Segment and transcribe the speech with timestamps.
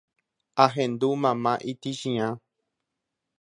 [0.63, 2.27] ahendu mama itĩchiã